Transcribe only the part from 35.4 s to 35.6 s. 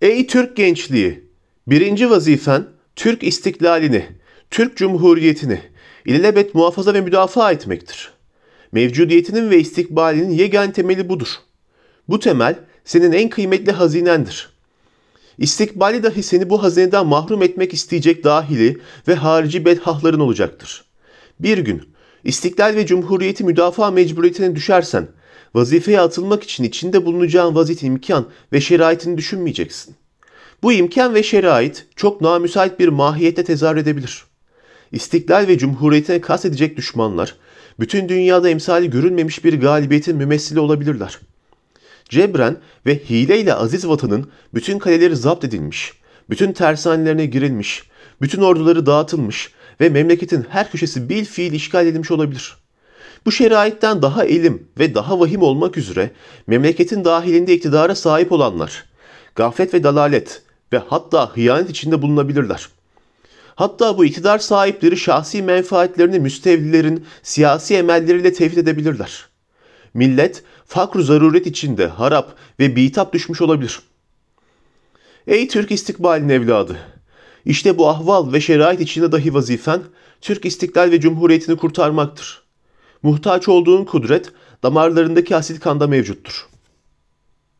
ve